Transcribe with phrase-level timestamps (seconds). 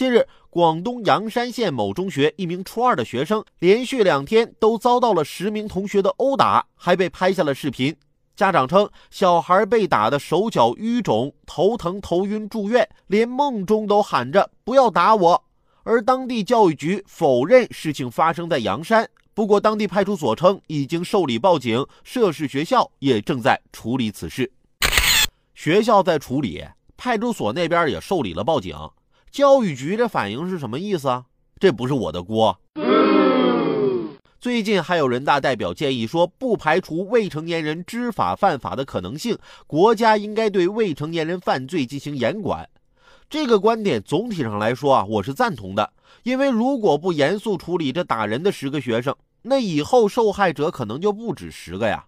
[0.00, 7.94] 近日，广东阳山县某中学一名初二的学生，连续两天都遭到了十名同学的殴打，还被拍下了视频。
[8.34, 15.44] 家长称，小孩被打的手脚淤肿、头疼、头晕，住院，连梦中都喊着“不要打我”。
[15.84, 24.50] 而当地教育局否认事情发生在阳山，不过当地派出所称已经受理报警，涉事学校也正在处理此事。
[25.54, 26.64] 学校在处理，
[26.96, 28.74] 派出所那边也受理了报警。
[29.30, 31.24] 教育局这反应是什么意思啊？
[31.60, 32.58] 这不是我的锅。
[34.40, 39.38] 最近还有人大代表建议说，不排除未成年人知法犯法的可能性，
[39.68, 42.68] 国家应该对未成年人犯罪进行严管。
[43.28, 45.92] 这个观点总体上来说啊，我是赞同的。
[46.24, 52.04] 因为如果不严肃处理这打人的十个学生，那以后受害者可能就不止十个呀。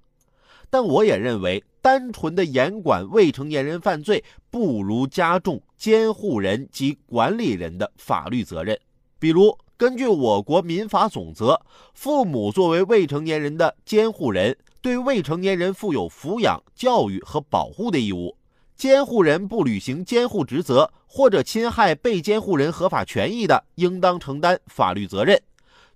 [0.70, 8.78] 但我也认为，单纯的严管未成年人犯罪，不如加重监护人及管理人的法律责任。
[9.18, 11.60] 比如，根据我国民法总则，
[11.92, 18.36] 父母作为未成年人的监护人，对未成年人负有抚养、教育和保护的义务。
[18.76, 25.42] 监护人不履行监护职责，或者侵害被监护人合法权益的，应当承担法律责任。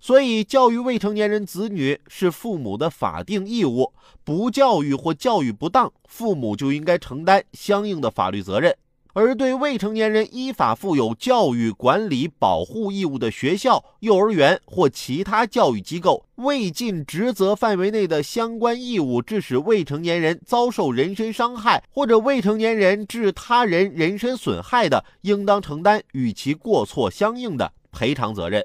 [0.01, 3.93] 所以，教育未成年人子女是父母的法定义务，
[4.25, 8.75] 不教育或教育不当，父母就应该承担相应的法律责任。
[9.19, 28.63] 而对未成年人依法负有教育、管理、保护义务的学校、幼儿园或其他教育机构，未尽职责范围内的相关义务，致使未成年人遭受人身伤害，或者未成年人致他人人身损害的，应当承担与其过错相应的赔偿责任。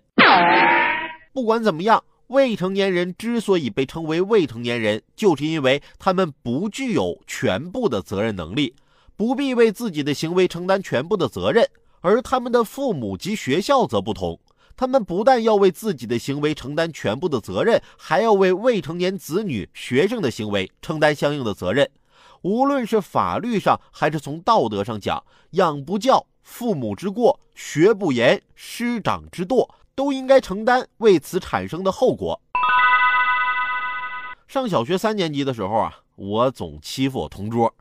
[1.33, 8.75] 不管怎么样，未成年人之所以被称为未成年人，就是因为他们不具有全部的责任能力，
[9.23, 11.65] 不必为自己的行为承担全部的责任。
[12.01, 14.41] 而他们的父母及学校则不同，
[14.77, 21.89] 他们不但要为自己的行为承担全部的责任，还要为未成年子女、学生的行为承担相应的责任。
[22.41, 29.69] 无论是法律上还是从道德上讲，养不教，父母之过；学不严，师长之惰。
[29.95, 32.41] 都应该承担为此产生的后果。
[34.49, 37.73] 上小学三年级的时候啊，我总欺负我同桌，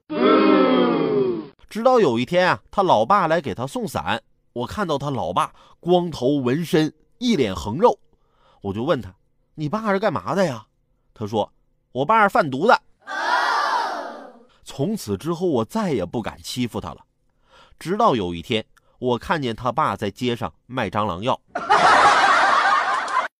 [1.71, 4.21] 直到有一天啊，他老爸来给他送伞，
[4.51, 7.97] 我看到他老爸光头纹身，一脸横肉，
[8.61, 9.15] 我就问他
[9.55, 10.65] ：“你爸是干嘛的呀？”
[11.15, 11.49] 他说
[11.93, 12.77] ：“我爸是贩毒的。”
[14.65, 16.97] 从此之后，我再也不敢欺负他了。
[17.79, 18.65] 直到有一天，
[18.99, 21.39] 我看见他爸在街上卖蟑螂药。